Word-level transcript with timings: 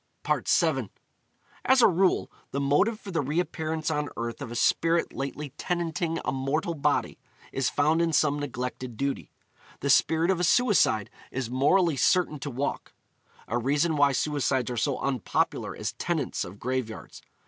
FOOTNOTE: 0.23 0.33
'Western 0.33 0.33
Mail,' 0.33 0.33
Dec. 0.33 0.89
14, 0.89 0.89
1877. 0.89 0.89
VII. 0.89 1.73
As 1.73 1.81
a 1.83 1.95
rule, 1.95 2.31
the 2.49 2.59
motive 2.59 2.99
for 2.99 3.11
the 3.11 3.21
reappearance 3.21 3.91
on 3.91 4.09
earth 4.17 4.41
of 4.41 4.51
a 4.51 4.55
spirit 4.55 5.13
lately 5.13 5.49
tenanting 5.59 6.19
a 6.25 6.31
mortal 6.31 6.73
body, 6.73 7.19
is 7.51 7.69
found 7.69 8.01
in 8.01 8.11
some 8.11 8.39
neglected 8.39 8.97
duty. 8.97 9.31
The 9.81 9.91
spirit 9.91 10.31
of 10.31 10.39
a 10.39 10.43
suicide 10.43 11.11
is 11.29 11.51
morally 11.51 11.97
certain 11.97 12.39
to 12.39 12.49
walk: 12.49 12.93
a 13.47 13.59
reason 13.59 13.95
why 13.95 14.11
suicides 14.13 14.71
are 14.71 14.75
so 14.75 14.97
unpopular 14.97 15.75
as 15.75 15.91
tenants 15.93 16.43
of 16.43 16.59
graveyards. 16.59 17.21